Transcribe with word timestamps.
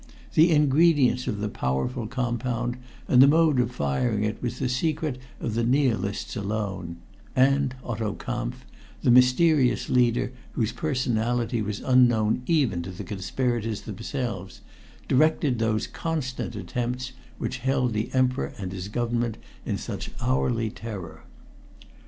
The 0.33 0.49
ingredients 0.49 1.27
of 1.27 1.41
the 1.41 1.47
powerful 1.47 2.07
compound 2.07 2.75
and 3.07 3.21
the 3.21 3.27
mode 3.27 3.59
of 3.59 3.69
firing 3.71 4.23
it 4.23 4.41
was 4.41 4.57
the 4.57 4.67
secret 4.67 5.19
of 5.39 5.53
the 5.53 5.63
Nihilists 5.63 6.35
alone 6.35 6.97
and 7.35 7.75
Otto 7.83 8.13
Kampf, 8.13 8.65
the 9.03 9.11
mysterious 9.11 9.89
leader, 9.91 10.31
whose 10.53 10.71
personality 10.71 11.61
was 11.61 11.81
unknown 11.81 12.41
even 12.47 12.81
to 12.81 12.89
the 12.89 13.03
conspirators 13.03 13.81
themselves, 13.81 14.61
directed 15.07 15.59
those 15.59 15.85
constant 15.85 16.55
attempts 16.55 17.11
which 17.37 17.57
held 17.59 17.93
the 17.93 18.09
Emperor 18.11 18.53
and 18.57 18.71
his 18.71 18.87
Government 18.87 19.37
in 19.67 19.77
such 19.77 20.09
hourly 20.19 20.71
terror. 20.71 21.25